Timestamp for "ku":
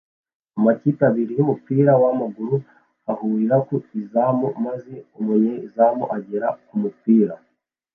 3.67-3.73